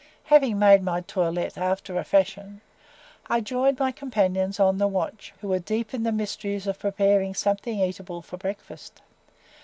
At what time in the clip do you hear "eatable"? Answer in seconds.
7.79-8.23